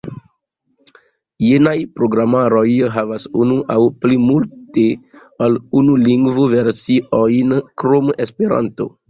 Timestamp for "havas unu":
2.95-3.59